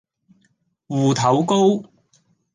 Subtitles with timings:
[0.87, 1.83] 芋頭糕